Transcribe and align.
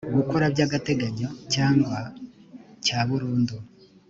gukora 0.15 0.45
by 0.53 0.61
agateganyo 0.65 1.29
cyangwa 1.53 1.97
cya 2.85 2.99
burundu 3.07 3.55